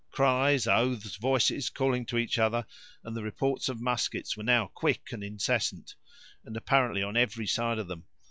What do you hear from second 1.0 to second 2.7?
voices calling to each other,